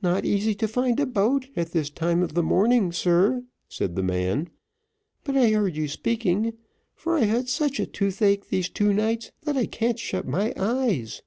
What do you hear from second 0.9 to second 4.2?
a boat at this time of the morning, sir," said the